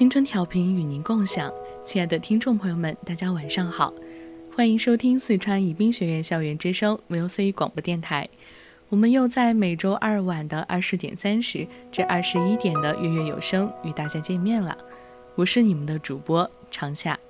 [0.00, 1.52] 青春调频与您共享，
[1.84, 3.92] 亲爱的听众朋友们，大家晚上好，
[4.56, 8.26] 欢迎收听四川宜宾学院校园之声 VOC 广播电台。
[8.88, 14.74] 我们又在每周二晚的二十点三十至二十一点的月月有声与大家见面了，
[15.34, 17.20] 我是你们的主播长夏。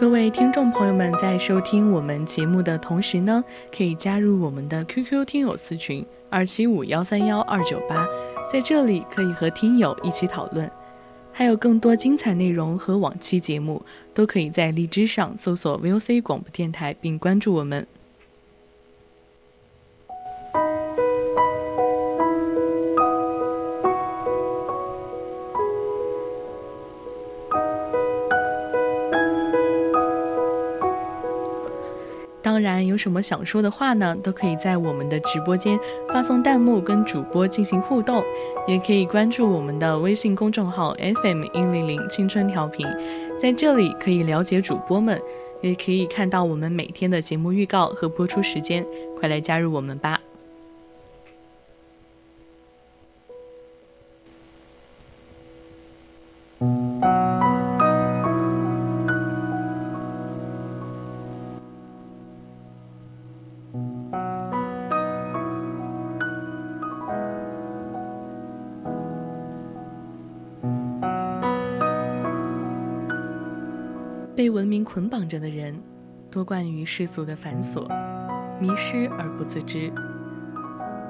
[0.00, 8.08] 各位听众朋友们，在收听我们节目的同时呢，可以加入我们的 QQ 听友私群二七五幺三幺二九八，
[8.50, 10.70] 在这里可以和听友一起讨论，
[11.30, 13.84] 还有更多精彩内容和往期节目，
[14.14, 17.86] 都可以在荔枝上搜索 VOC 广播电台并关注我们。
[33.00, 35.78] 什么想说的话呢，都可以在我们的直播间
[36.12, 38.22] 发送弹幕跟主播进行互动，
[38.68, 42.86] 也可以关注我们的微信公众号 FM 一零零青春调频，
[43.38, 45.18] 在这里可以了解主播们，
[45.62, 48.86] 也可以看到我们每天的节目预告和播出时间，
[49.18, 50.20] 快来加入我们吧。
[75.30, 75.80] 着的人，
[76.28, 77.86] 多惯于世俗的繁琐，
[78.60, 79.92] 迷失而不自知。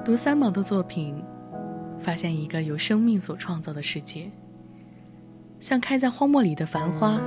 [0.05, 1.23] 读三毛的作品，
[1.99, 4.29] 发现一个由生命所创造的世界，
[5.59, 7.19] 像开在荒漠里的繁花。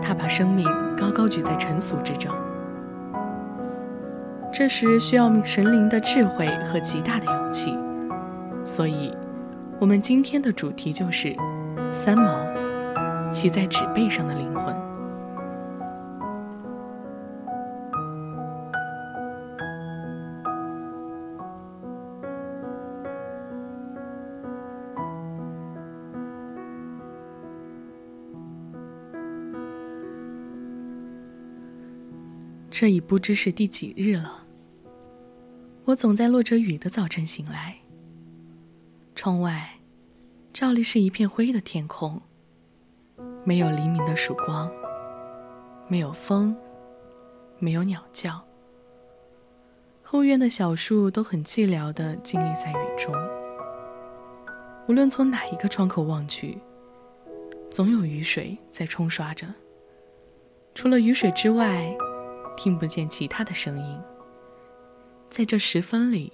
[0.00, 0.64] 他把生命
[0.96, 2.32] 高高举在尘俗之中，
[4.52, 7.76] 这时需要神灵的智慧和极大的勇气。
[8.62, 9.12] 所以，
[9.80, 11.34] 我们今天的主题就是
[11.92, 12.38] 三毛。
[13.32, 14.85] 骑在纸背上的灵魂。
[32.78, 34.44] 这已不知是第几日了。
[35.86, 37.74] 我总在落着雨的早晨醒来。
[39.14, 39.66] 窗外，
[40.52, 42.20] 照例是一片灰的天空。
[43.46, 44.70] 没有黎明的曙光，
[45.88, 46.54] 没有风，
[47.58, 48.44] 没有鸟叫。
[50.02, 53.10] 后院的小树都很寂寥地静立在雨中。
[54.86, 56.58] 无论从哪一个窗口望去，
[57.70, 59.46] 总有雨水在冲刷着。
[60.74, 61.96] 除了雨水之外，
[62.56, 64.00] 听不见其他的声音。
[65.28, 66.32] 在这时分里，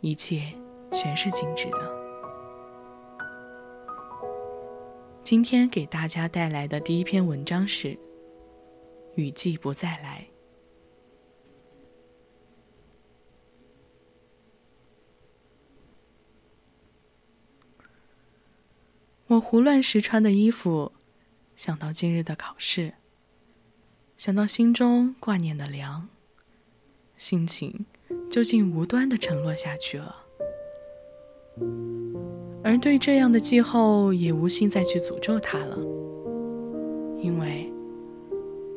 [0.00, 0.52] 一切
[0.90, 2.02] 全是静止的。
[5.24, 7.88] 今天给大家带来的第一篇文章是
[9.14, 10.26] 《雨季不再来》。
[19.28, 20.92] 我胡乱时穿的衣服，
[21.56, 22.92] 想到今日的考试，
[24.24, 26.06] 想到心中挂念的凉，
[27.16, 27.86] 心情
[28.30, 30.14] 就竟无端的沉落下去了。
[32.62, 35.76] 而对这样的气候也无心再去诅咒它了，
[37.18, 37.68] 因为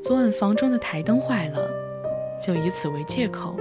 [0.02, 1.70] 昨晚房中的台灯坏了，
[2.42, 3.56] 就以此为借口，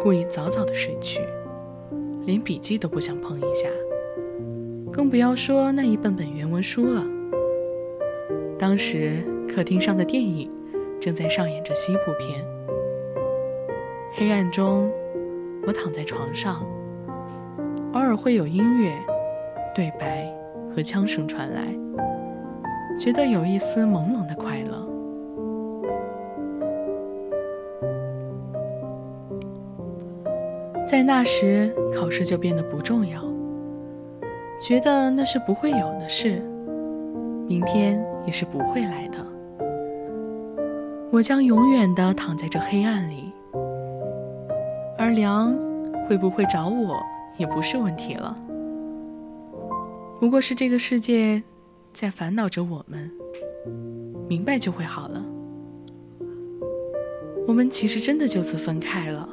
[0.00, 1.18] 故意早早的睡去，
[2.26, 3.68] 连笔记都不想碰一下，
[4.92, 7.04] 更不要说那一本本原文书了。
[8.56, 10.48] 当时客厅上的电影
[11.00, 12.44] 正在上演着西部片，
[14.14, 14.90] 黑暗中，
[15.66, 16.66] 我躺在床上，
[17.92, 18.92] 偶尔会有音乐。
[19.74, 20.26] 对白
[20.74, 21.66] 和枪声传来，
[22.98, 24.88] 觉得有一丝朦胧的快乐。
[30.86, 33.20] 在那时，考试就变得不重要，
[34.58, 36.40] 觉得那是不会有的事，
[37.46, 39.15] 明天也是不会来的。
[41.16, 43.32] 我将永远的躺在这黑暗里，
[44.98, 45.56] 而梁
[46.06, 47.02] 会不会找我，
[47.38, 48.36] 也不是问题了。
[50.20, 51.42] 不过是这个世界
[51.94, 53.10] 在烦恼着我们，
[54.28, 55.24] 明白就会好了。
[57.48, 59.26] 我们其实真的就此分开了，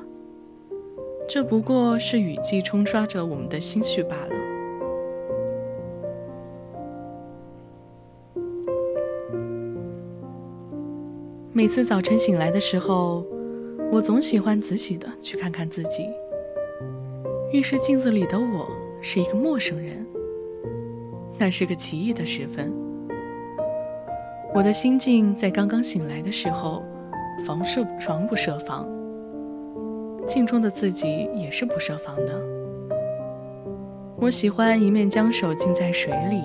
[1.27, 4.52] 这不过是雨季冲刷着我们的心绪罢了。
[11.63, 13.25] 每次早晨醒来的时候，
[13.89, 16.10] 我总喜欢仔细的去看看自己。
[17.54, 18.69] 浴室镜子里的我
[19.01, 20.06] 是一个陌生人。
[21.38, 22.69] 那是个奇异的时分，
[24.54, 26.83] 我的心境在刚刚醒来的时候，
[27.45, 28.86] 防设防不设防，
[30.27, 32.42] 镜中的自己也是不设防的。
[34.18, 36.42] 我喜欢一面将手浸在水里，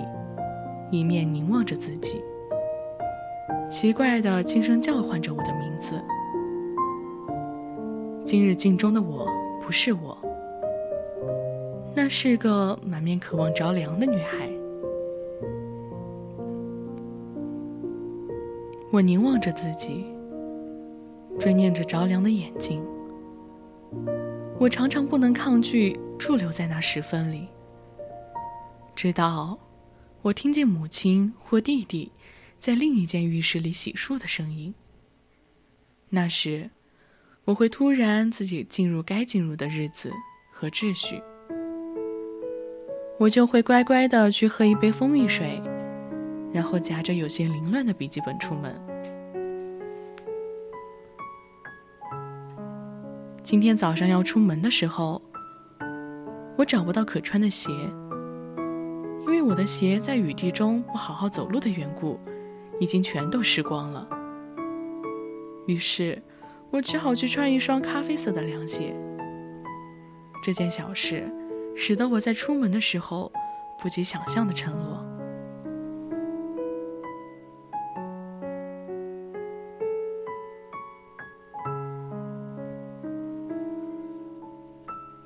[0.97, 2.23] 一面凝望着自己，
[3.69, 6.03] 奇怪的轻声叫唤着我的名字。
[8.25, 9.29] 今日镜中的我
[9.61, 10.17] 不是我，
[11.95, 14.49] 那是个满面渴望着凉的女孩。
[18.91, 20.07] 我凝望着自己，
[21.39, 22.83] 追念着着凉的眼睛。
[24.59, 27.47] 我常常不能抗拒驻留在那时分里，
[28.97, 29.59] 直到
[30.23, 32.11] 我听见母亲或弟弟
[32.59, 34.75] 在另一间浴室里洗漱的声音。
[36.11, 36.71] 那时，
[37.45, 40.13] 我会突然自己进入该进入的日子
[40.51, 41.23] 和秩序，
[43.19, 45.61] 我就会乖乖的去喝一杯蜂蜜水。
[46.51, 48.75] 然后夹着有些凌乱的笔记本出门。
[53.43, 55.21] 今天早上要出门的时候，
[56.57, 57.71] 我找不到可穿的鞋，
[59.21, 62.19] 因为我的鞋在雨地中不好好走路的缘故，
[62.81, 64.09] 已经全都湿光了。
[65.67, 66.23] 于是，
[66.71, 68.95] 我只好去穿一双咖啡色的凉鞋。
[70.43, 71.31] 这件小事，
[71.77, 73.31] 使得我在出门的时候
[73.83, 75.05] 不及想象的沉落。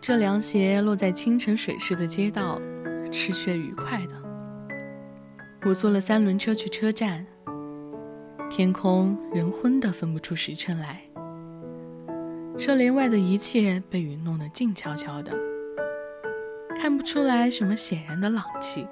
[0.01, 2.61] 这凉鞋落在清晨水市的街道，
[3.13, 4.21] 是却愉快的。
[5.65, 7.25] 我坐了三轮车去车站，
[8.55, 11.01] 天空仍昏得分不出时辰来。
[12.59, 15.33] 车帘外的一切被雨弄得静悄悄的，
[16.77, 18.87] 看不出来什么显然的朗气。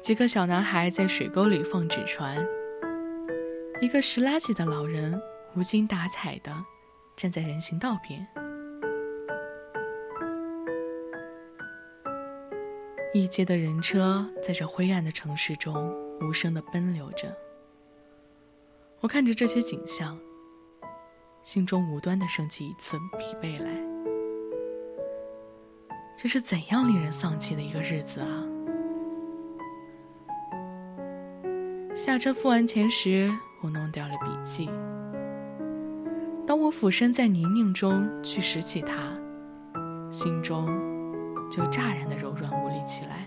[0.00, 2.46] 几个小男孩在水沟里放纸船，
[3.80, 5.20] 一个拾垃圾的老人
[5.56, 6.52] 无精打采的
[7.16, 8.24] 站在人行道边。
[13.12, 17.36] 一街的人车在这灰暗的城市中无声的奔流着。
[19.00, 20.18] 我看着这些景象，
[21.42, 23.70] 心中无端的升起一次疲惫来。
[26.16, 28.46] 这是怎样令人丧气的一个日子啊！
[31.94, 33.30] 下车付完钱时，
[33.62, 34.70] 我弄掉了笔记。
[36.46, 38.94] 当我俯身在泥泞中去拾起它，
[40.10, 40.66] 心中
[41.50, 42.76] 就乍然的柔软无力。
[42.86, 43.26] 起来。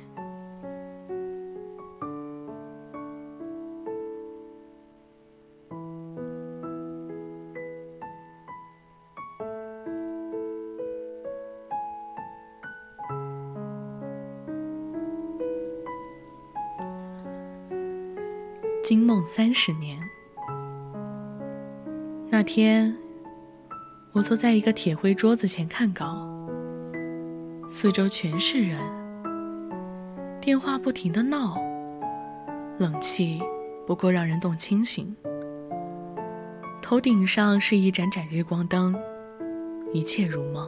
[18.90, 20.00] 惊梦三十年，
[22.28, 22.98] 那天，
[24.14, 26.28] 我坐在一个铁灰桌子前看稿，
[27.68, 28.80] 四周全是人。
[30.42, 31.56] 电话不停的闹，
[32.80, 33.40] 冷气
[33.86, 35.16] 不够让人动清醒。
[36.82, 38.96] 头顶上是一盏盏日光灯，
[39.94, 40.68] 一切如梦。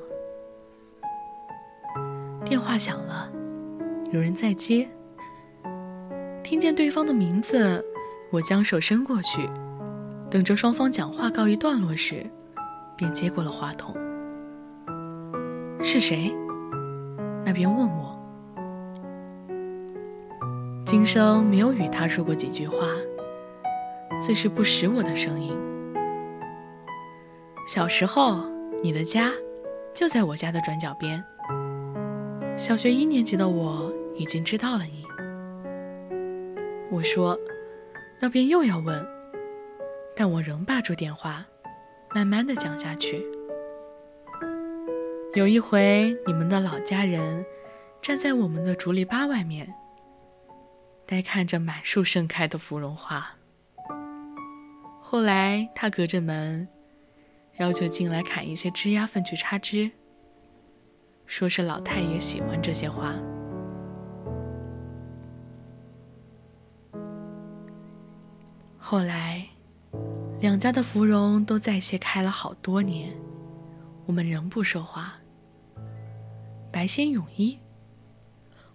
[2.45, 3.31] 电话响了，
[4.11, 4.87] 有人在接。
[6.43, 7.83] 听见对方的名字，
[8.31, 9.49] 我将手伸过去，
[10.29, 12.25] 等着双方讲话告一段落时，
[12.95, 13.93] 便接过了话筒。
[15.83, 16.33] 是谁？
[17.43, 18.17] 那边问我。
[20.85, 22.87] 今生没有与他说过几句话，
[24.21, 25.51] 自是不识我的声音。
[27.67, 28.45] 小时候，
[28.81, 29.29] 你的家
[29.93, 31.21] 就在我家的转角边。
[32.55, 35.05] 小学一年级的我已经知道了你。
[36.89, 37.37] 我说，
[38.21, 39.03] 那边又要问，
[40.15, 41.43] 但我仍霸住电话，
[42.13, 43.25] 慢慢的讲下去。
[45.33, 47.43] 有一回，你们的老家人
[47.99, 49.73] 站在我们的竹篱笆外面，
[51.07, 53.27] 呆看着满树盛开的芙蓉花。
[55.01, 56.67] 后来，他隔着门，
[57.57, 59.89] 要求进来砍一些枝丫粪去插枝，
[61.25, 63.15] 说是老太爷喜欢这些花。
[68.91, 69.47] 后来，
[70.41, 73.09] 两家的芙蓉都在谢开了好多年，
[74.05, 75.13] 我们仍不说话。
[76.73, 77.57] 白仙泳衣，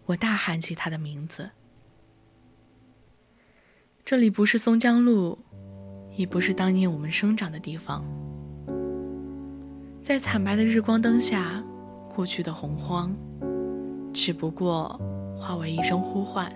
[0.07, 1.51] 我大喊起他的名字。
[4.07, 5.39] 这里不是松江路，
[6.17, 8.03] 也不是当年我们生长的地方。
[10.03, 11.63] 在惨白的日光灯下，
[12.15, 13.15] 过去的洪荒，
[14.15, 14.99] 只不过
[15.39, 16.51] 化为一声呼唤。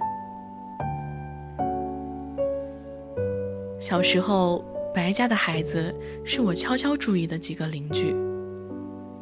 [3.81, 4.63] 小时候，
[4.95, 8.15] 白家的孩子是我悄悄注意的几个邻居。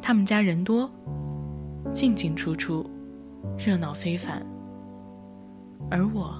[0.01, 0.91] 他们家人多，
[1.93, 2.85] 进进出出，
[3.57, 4.45] 热闹非凡。
[5.89, 6.35] 而我，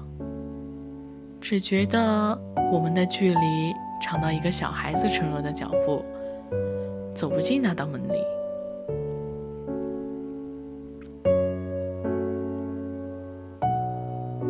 [1.40, 2.38] 只觉得
[2.70, 3.72] 我们的距离
[4.02, 6.04] 长到一个小孩子沉弱的脚步，
[7.14, 8.22] 走不进那道门里。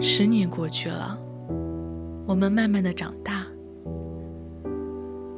[0.00, 1.16] 十年过去了，
[2.26, 3.46] 我们慢慢的长大。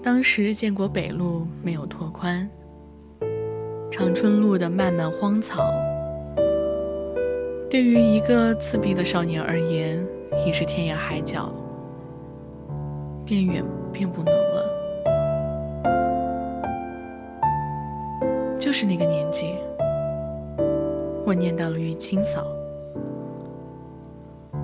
[0.03, 2.51] 当时建国北路没有拓宽，
[3.89, 5.73] 长春路的漫漫荒草，
[7.71, 10.05] 对于一个自闭的少年而言，
[10.45, 11.55] 已是天涯海角，
[13.25, 14.65] 变远并不能了。
[18.59, 19.55] 就是那个年纪，
[21.25, 22.45] 我念到了玉清嫂。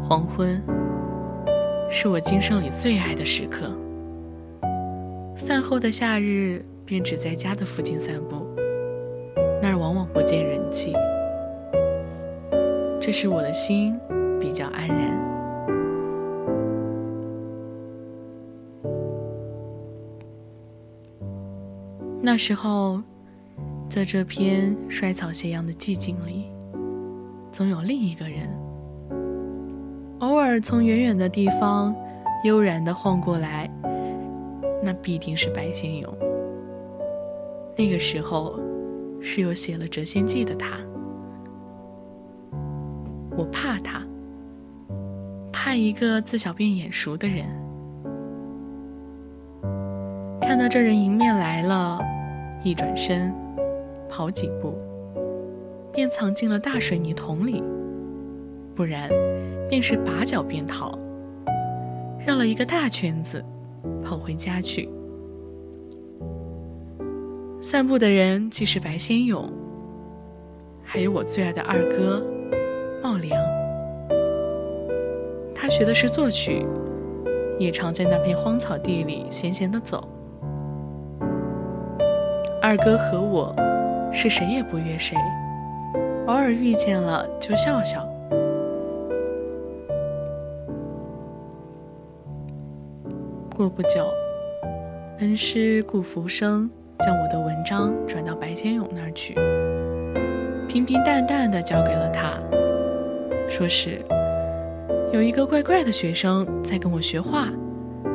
[0.03, 0.61] 黄昏，
[1.89, 3.71] 是我今生里最爱的时刻。
[5.49, 8.47] 饭后的夏日，便只在家的附近散步，
[9.63, 10.93] 那儿往往不见人迹，
[13.01, 13.99] 这使我的心
[14.39, 15.19] 比较安然。
[22.21, 23.01] 那时候，
[23.89, 26.45] 在这片衰草斜阳的寂静里，
[27.51, 28.51] 总有另一个人，
[30.19, 31.97] 偶尔从远远的地方
[32.45, 33.67] 悠然地晃过来。
[34.83, 36.13] 那必定是白先勇。
[37.77, 38.59] 那个时候，
[39.21, 40.79] 是有写了《谪仙记》的他。
[43.37, 44.03] 我怕他，
[45.53, 47.47] 怕一个自小便眼熟的人。
[50.41, 52.01] 看到这人迎面来了，
[52.65, 53.33] 一转身，
[54.09, 54.75] 跑几步，
[55.93, 57.63] 便藏进了大水泥桶里；
[58.75, 59.09] 不然，
[59.69, 60.99] 便是拔脚便逃，
[62.27, 63.45] 绕了一个大圈子。
[64.05, 64.89] 跑回家去。
[67.61, 69.51] 散步的人既是白先勇，
[70.85, 72.25] 还有我最爱的二哥
[73.03, 73.39] 茂良。
[75.55, 76.65] 他学的是作曲，
[77.59, 80.09] 也常在那片荒草地里闲闲的走。
[82.63, 83.55] 二哥和我
[84.13, 85.17] 是谁也不约谁，
[86.27, 88.08] 偶尔遇见了就笑笑。
[93.59, 94.09] 过不久，
[95.19, 99.35] 恩师顾福生将我的文章转到白先勇那儿去，
[100.69, 102.41] 平平淡淡的交给了他，
[103.51, 104.01] 说是
[105.13, 107.49] 有一个怪怪的学生在跟我学画，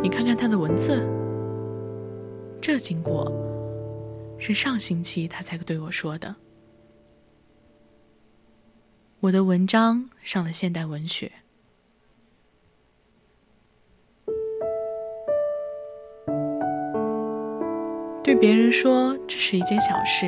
[0.02, 1.06] 你看看他的文字。
[2.62, 3.30] 这经过
[4.40, 6.34] 是上星期他才对我说的。
[9.20, 11.30] 我的文章上了现代文学。
[18.34, 20.26] 对别人说这是一件小事，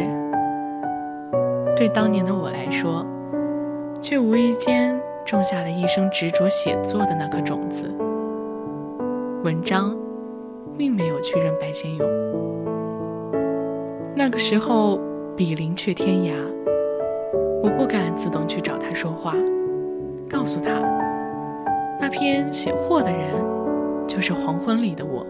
[1.76, 3.04] 对当年的我来说，
[4.00, 4.96] 却无意间
[5.26, 7.92] 种下了一生执着写作的那颗种子。
[9.44, 9.98] 文章
[10.78, 12.08] 并没有去认白先勇，
[14.16, 15.00] 那个时候
[15.36, 16.34] 比邻却天涯，
[17.64, 19.34] 我不敢自动去找他说话，
[20.30, 20.74] 告诉他，
[22.00, 23.34] 那篇写货的人
[24.06, 25.26] 就是黄昏里的我。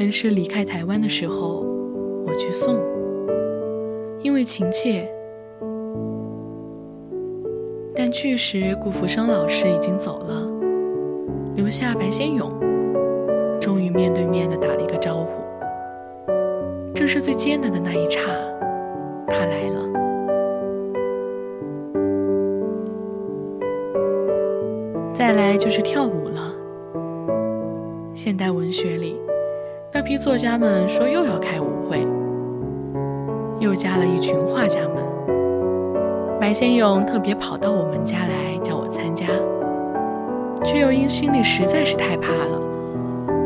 [0.00, 1.62] 恩师离开台湾的时候，
[2.26, 2.74] 我去送，
[4.22, 5.06] 因为情切。
[7.94, 10.50] 但去时，顾福生老师已经走了，
[11.54, 12.50] 留下白先勇，
[13.60, 15.28] 终于面对面的打了一个招呼。
[16.94, 18.22] 正是最艰难的那一刹，
[19.26, 19.86] 他来了。
[25.12, 26.54] 再来就是跳舞了。
[28.14, 29.20] 现代文学里，
[30.10, 32.04] 批作家们说又要开舞会，
[33.60, 34.96] 又加了一群画家们。
[36.40, 39.26] 白先勇特别跑到我们家来叫我参加，
[40.64, 42.60] 却又因心里实在是太怕了，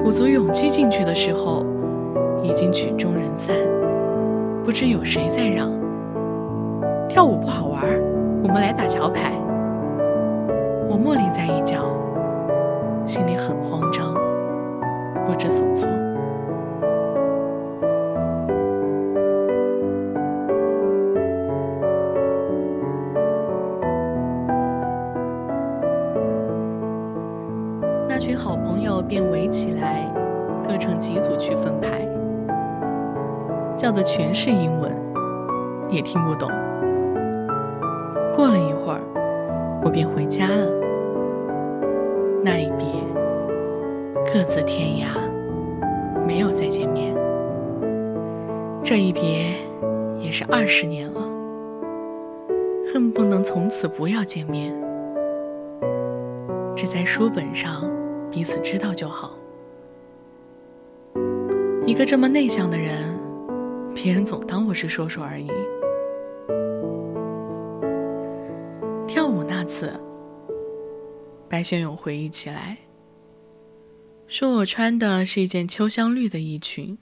[0.02, 1.66] 鼓足勇气进去的时候。
[2.42, 3.54] 已经曲终人散，
[4.64, 5.70] 不知有谁在嚷
[7.08, 7.82] ：“跳舞不好玩，
[8.42, 9.32] 我们来打桥牌。”
[10.88, 11.86] 我默立在一角，
[13.06, 14.14] 心里很慌张，
[15.26, 15.88] 不知所措。
[33.84, 34.90] 叫的全是英文，
[35.90, 36.48] 也听不懂。
[38.34, 39.00] 过了一会儿，
[39.84, 40.66] 我便回家了。
[42.42, 42.86] 那一别，
[44.32, 45.20] 各自天涯，
[46.26, 47.14] 没有再见面。
[48.82, 49.54] 这一别，
[50.18, 51.20] 也是二十年了，
[52.90, 54.74] 恨不能从此不要见面，
[56.74, 57.84] 只在书本上
[58.30, 59.32] 彼此知道就好。
[61.84, 63.13] 一个这么内向的人。
[64.04, 65.48] 别人总当我是说说而已。
[69.08, 69.98] 跳舞那次，
[71.48, 72.76] 白先勇回忆起来，
[74.26, 76.98] 说我穿的是一件秋香绿的衣裙，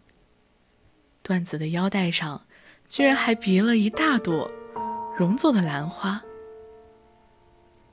[1.25, 2.41] 缎子的腰带上
[2.87, 4.49] 居然还别了一大朵
[5.19, 6.23] 绒做的兰花。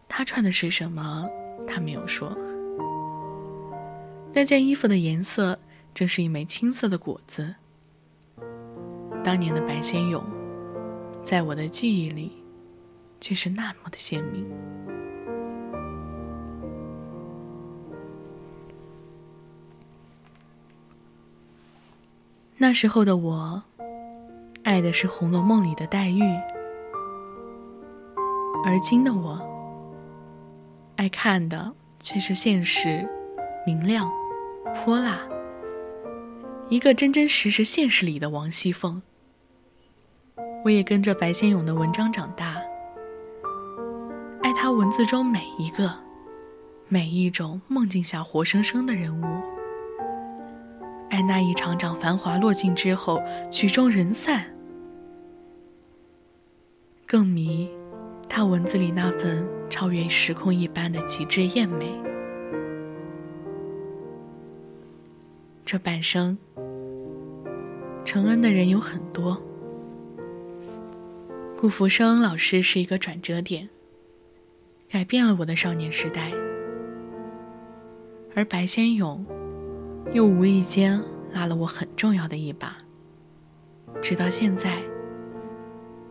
[0.07, 1.27] 他穿的是什么？
[1.65, 2.37] 他没有说。
[4.31, 5.57] 那件衣服的颜色
[5.95, 7.55] 正是一枚青色的果子。
[9.23, 10.23] 当年的白先勇，
[11.23, 12.31] 在我的记忆里，
[13.21, 14.49] 却是那么的鲜明。
[22.57, 23.61] 那时候的我，
[24.63, 26.23] 爱的是《红楼梦》里的黛玉，
[28.65, 29.39] 而今的我，
[30.95, 33.07] 爱看的却是现实，
[33.65, 34.11] 明亮，
[34.73, 35.19] 泼辣，
[36.67, 39.01] 一个真真实实现实里的王熙凤。
[40.63, 42.61] 我也跟着白先勇的文章长大，
[44.41, 45.93] 爱他文字中每一个、
[46.89, 49.25] 每一种梦境下活生生的人物，
[51.09, 54.45] 爱那一场场繁华落尽之后曲终人散，
[57.07, 57.69] 更迷
[58.27, 61.89] 他文字里那份超越时空一般的极致艳美。
[65.65, 66.37] 这半生，
[68.03, 69.41] 承恩的人有很多。
[71.59, 73.67] 顾福生老师是一个转折点，
[74.89, 76.31] 改变了我的少年时代。
[78.33, 79.25] 而白先勇，
[80.13, 82.77] 又无意间拉了我很重要的一把。
[84.01, 84.81] 直到现在，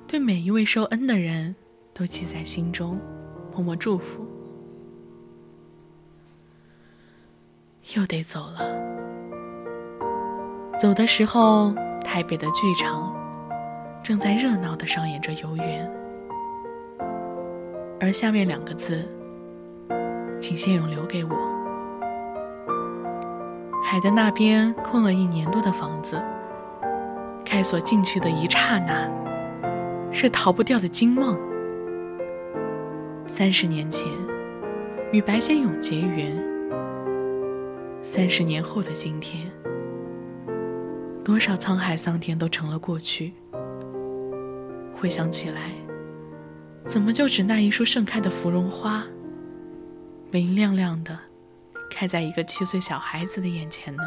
[0.07, 1.57] 对每一位受恩的人
[1.95, 3.01] 都记在心中，
[3.51, 4.23] 默默祝福。
[7.95, 8.69] 又得走了，
[10.79, 11.73] 走的时候，
[12.05, 13.18] 台北的剧场。
[14.09, 15.87] 正在热闹的上演着游园，
[18.01, 19.07] 而下面两个字，
[20.41, 21.31] 请谢勇留给我。
[23.85, 26.19] 海的那边空了一年多的房子，
[27.45, 29.07] 开锁进去的一刹那，
[30.11, 31.39] 是逃不掉的惊梦。
[33.27, 34.09] 三十年前，
[35.13, 36.35] 与白先勇结缘；
[38.03, 39.53] 三十年后的今天，
[41.23, 43.35] 多少沧海桑田都成了过去。
[45.01, 45.71] 回想起来，
[46.85, 49.07] 怎么就只那一束盛开的芙蓉花，
[50.33, 51.17] 明亮亮的，
[51.89, 54.03] 开在一个七岁小孩子的眼前呢？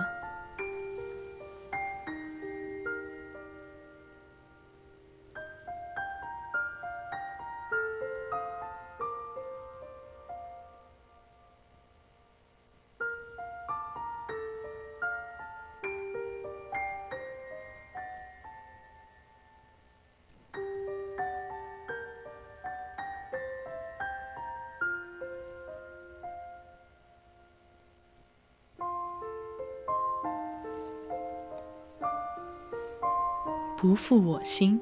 [33.82, 34.80] 不负我心。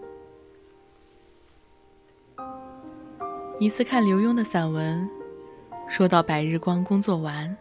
[3.58, 5.10] 一次看刘墉的散文，
[5.88, 7.56] 说到白日光工作完，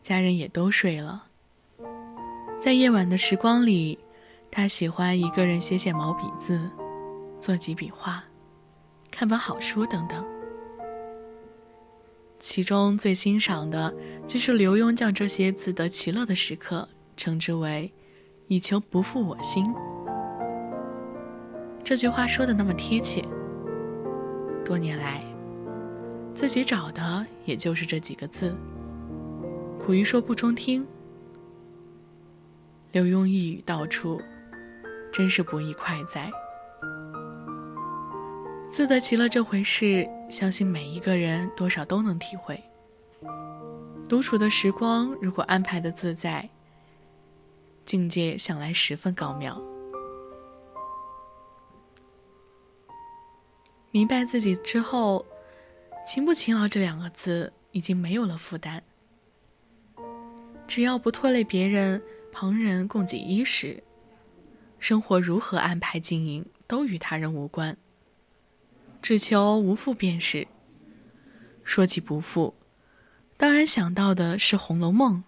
[0.00, 1.26] 家人也都睡了，
[2.58, 3.98] 在夜晚的时光里，
[4.50, 6.58] 他喜欢一个人写写毛笔字，
[7.38, 8.24] 做几笔画，
[9.10, 10.24] 看本好书等等。
[12.38, 13.94] 其中最欣赏的
[14.26, 17.92] 就是刘墉将这些自得其乐的时刻称之为
[18.48, 19.70] “以求不负我心”。
[21.88, 23.24] 这句话说的那么贴切。
[24.62, 25.24] 多年来，
[26.34, 28.54] 自己找的也就是这几个字，
[29.80, 30.86] 苦于说不中听。
[32.92, 34.20] 刘墉一语道出，
[35.10, 36.30] 真是不易快哉。
[38.70, 42.62] 自得其乐这回事，相信每一个人多少都能体会。
[44.06, 46.46] 独处的时光，如果安排的自在，
[47.86, 49.58] 境界想来十分高妙。
[53.98, 55.26] 明白自己之后，
[56.06, 58.80] 勤不勤劳这两个字已经没有了负担。
[60.68, 63.82] 只要不拖累别人，旁人供给衣食，
[64.78, 67.76] 生活如何安排经营，都与他人无关。
[69.02, 70.46] 只求无负便是。
[71.64, 72.54] 说起不负，
[73.36, 75.24] 当然想到的是《红楼梦》。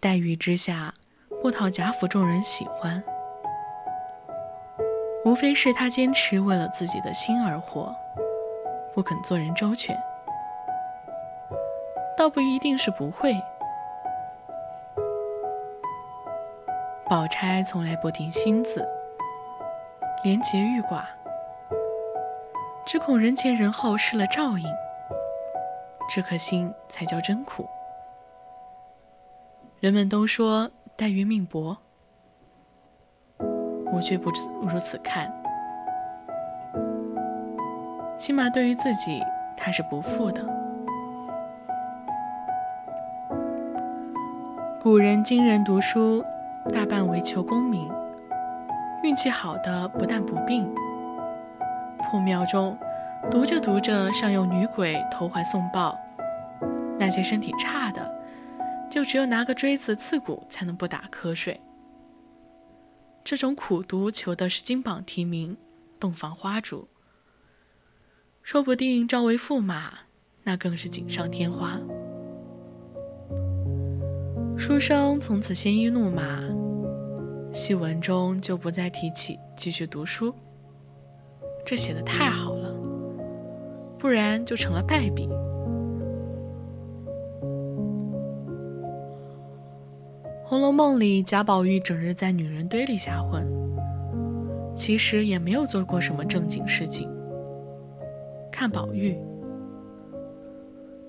[0.00, 0.94] 黛玉之下，
[1.42, 3.04] 不讨贾府众人喜欢，
[5.26, 7.92] 无非是她坚持为了自己的心而活，
[8.94, 10.00] 不肯做人周全。
[12.16, 13.34] 倒不一定是不会。
[17.10, 18.86] 宝钗从来不定心思，
[20.22, 21.02] 连结玉寡。
[22.86, 24.64] 只恐人前人后失了照应，
[26.08, 27.68] 这颗心才叫真苦。
[29.80, 31.76] 人们都说黛玉命薄，
[33.96, 34.30] 我却不
[34.60, 35.32] 如此看。
[38.18, 39.22] 起码对于自己，
[39.56, 40.44] 他是不负的。
[44.82, 46.22] 古人今人读书，
[46.72, 47.90] 大半为求功名，
[49.02, 50.70] 运气好的不但不病。
[52.02, 52.76] 破庙中，
[53.30, 55.98] 读着读着，尚有女鬼投怀送抱；
[56.98, 58.14] 那些身体差的，
[58.90, 61.58] 就只有拿个锥子刺骨，才能不打瞌睡。
[63.26, 65.56] 这种苦读求的是金榜题名、
[65.98, 66.86] 洞房花烛，
[68.44, 69.92] 说不定招为驸马，
[70.44, 71.76] 那更是锦上添花。
[74.56, 76.38] 书生从此鲜衣怒马，
[77.52, 80.32] 戏文中就不再提起继续读书。
[81.66, 82.72] 这写的太好了，
[83.98, 85.26] 不然就成了败笔。
[90.48, 93.44] 《红楼梦》里贾宝玉整日在女人堆里瞎混，
[94.76, 97.10] 其实也没有做过什么正经事情。
[98.52, 99.18] 看宝玉，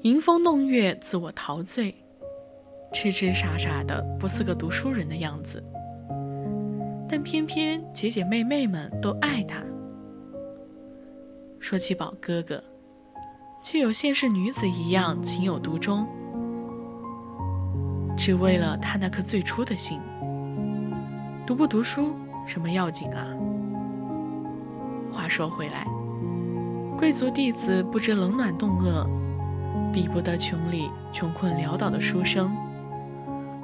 [0.01, 1.93] 吟风弄月，自我陶醉，
[2.91, 5.63] 痴痴傻傻的，不似个读书人的样子。
[7.07, 9.63] 但偏偏姐姐妹妹们都爱他。
[11.59, 12.63] 说起宝哥哥，
[13.63, 16.07] 却有现世女子一样情有独钟，
[18.17, 20.01] 只为了他那颗最初的心。
[21.45, 22.15] 读不读书，
[22.47, 23.27] 什么要紧啊？
[25.11, 25.85] 话说回来，
[26.97, 29.07] 贵族弟子不知冷暖冻饿，
[29.93, 32.51] 比不得穷里穷困潦倒的书生。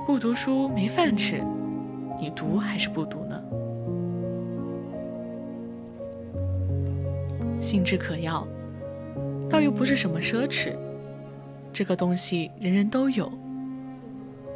[0.06, 1.44] 不读书没饭吃，
[2.20, 3.42] 你读还是不读呢？
[7.60, 8.48] 兴致可要，
[9.50, 10.76] 倒又不是什么奢侈。
[11.72, 13.32] 这个东西人人都有，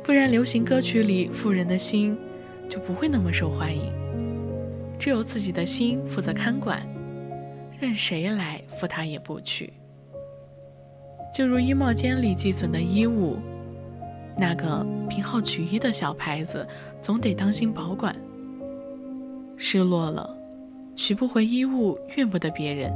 [0.08, 2.17] 不然流行歌曲里富人的心
[2.70, 3.91] 就不会那么受欢迎。
[4.98, 6.82] 只有自己的心负责看管，
[7.78, 9.74] 任谁来负他也不去。
[11.36, 13.36] 就如衣帽间里寄存的衣物，
[14.38, 16.65] 那个凭号取衣的小牌子，
[17.02, 18.15] 总得当心保管。
[19.58, 20.34] 失落了。
[20.96, 22.93] 取不回衣物，怨不得别人。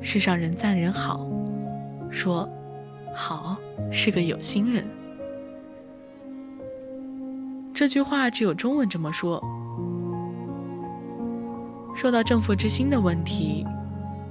[0.00, 1.28] 世上人赞人好，
[2.10, 2.48] 说
[3.14, 3.58] 好
[3.92, 4.82] 是个有心人。
[7.76, 9.38] 这句话只有中文这么说。
[11.94, 13.66] 说到正负之心的问题，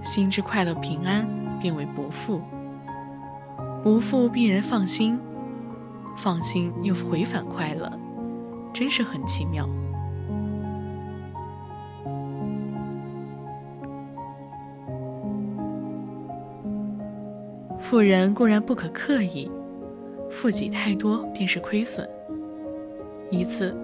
[0.02, 1.28] 心之快乐平安，
[1.62, 2.42] 变为不负；
[3.84, 5.20] 不负必人放心，
[6.18, 7.88] 放心又回返快乐，
[8.74, 9.70] 真是很奇妙。
[17.78, 19.52] 富人固然不可刻意，
[20.32, 22.10] 富己太多便是亏损。
[23.32, 23.76] 一次，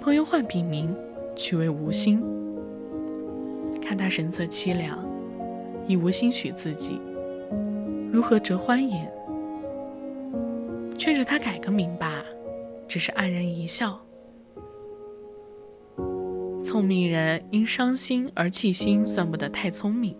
[0.00, 0.94] 朋友换笔名，
[1.34, 2.22] 取为吴心。
[3.82, 4.98] 看他神色凄凉，
[5.86, 7.00] 已无心许自己，
[8.12, 9.12] 如何折欢颜？
[10.96, 12.22] 劝着他改个名吧，
[12.86, 14.00] 只是黯然一笑。
[16.62, 20.16] 聪明人因伤心而弃心，算不得太聪明。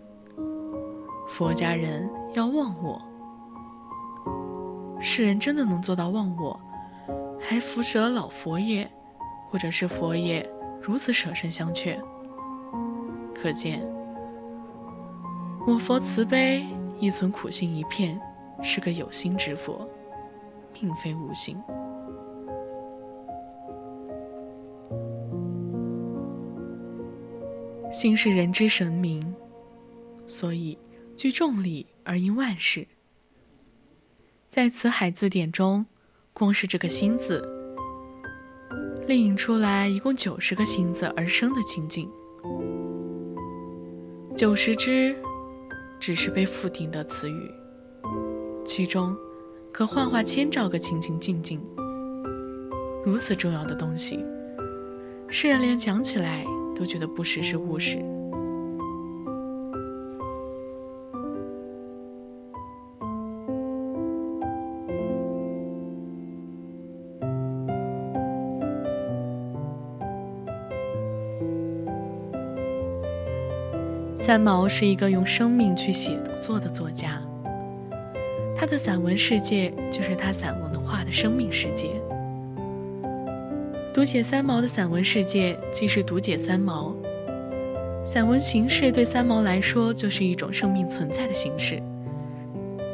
[1.27, 3.01] 佛家人要忘我，
[4.99, 6.59] 世人真的能做到忘我，
[7.47, 8.89] 还扶持了老佛爷，
[9.49, 10.49] 或者是佛爷
[10.81, 12.01] 如此舍身相劝，
[13.35, 13.79] 可见
[15.67, 16.65] 我佛慈悲，
[16.99, 18.19] 亦存苦心一片，
[18.63, 19.87] 是个有心之佛，
[20.73, 21.55] 并非无心。
[27.91, 29.35] 心是人之神明，
[30.25, 30.77] 所以
[31.15, 32.87] 具众力而应万事。
[34.49, 35.85] 在《辞海字典》中，
[36.37, 37.41] 光是这个“心”字，
[39.07, 42.11] 另引出来一共九十个“心”字而生的情境。
[44.35, 45.15] 九十只
[45.97, 47.49] 只是被附定的词语，
[48.65, 49.15] 其中
[49.71, 51.61] 可幻化千兆个情情境境。
[53.05, 54.19] 如此重要的东西，
[55.29, 56.45] 世人连讲起来。
[56.77, 58.03] 都觉得不识时务实。
[74.25, 77.21] 三毛是一个用生命去写作的作家，
[78.55, 81.91] 他的散文世界就是他散文化的生命世界。
[83.93, 86.91] 读解三毛的散文世界，既是读解三毛。
[88.03, 91.79] 散文形式对三毛来说，就是一种生命存在的形式。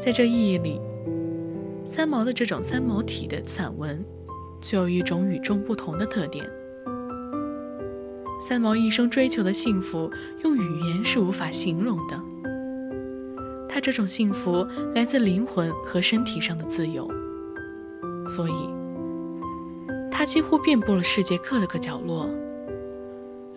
[0.01, 0.81] 在这意义里，
[1.85, 4.03] 三毛的这种三毛体的散文，
[4.59, 6.45] 具有一种与众不同的特点。
[8.41, 10.11] 三毛一生追求的幸福，
[10.43, 12.19] 用语言是无法形容的。
[13.69, 17.07] 他这种幸福来自灵魂和身体上的自由，
[18.25, 18.53] 所以。
[20.11, 22.27] 他几乎遍布了世界各个角落，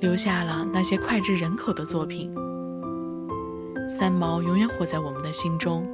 [0.01, 2.33] 留下了那些脍炙人口的作品。
[3.89, 5.87] 三毛永远活在我们的心中，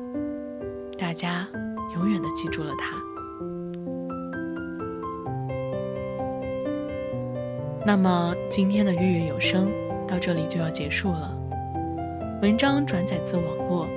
[0.99, 1.49] 大家
[1.95, 3.10] 永远的记住了他。
[7.85, 9.73] 那么今天的月月有声
[10.07, 11.35] 到这里就要结束了。
[12.43, 13.89] 文章转载自网络，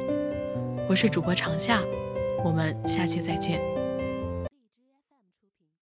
[0.87, 1.81] 我是主播长夏，
[2.45, 3.72] 我们下期再见。